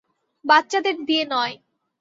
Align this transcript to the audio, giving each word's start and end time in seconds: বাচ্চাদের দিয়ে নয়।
বাচ্চাদের 0.45 0.95
দিয়ে 1.07 1.23
নয়। 1.25 1.55